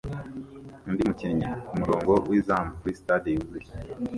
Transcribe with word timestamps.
undi 0.87 1.01
mukinnyi 1.07 1.47
kumurongo 1.67 2.13
wizamu 2.29 2.69
kuri 2.79 2.97
stade 2.99 3.27
yuzuye 3.31 3.71